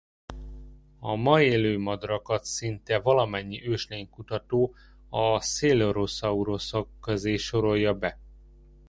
[0.99, 4.75] A ma élő madarakat szinte valamennyi őslénykutató
[5.09, 8.19] a coelurosaurusok közé sorolja be.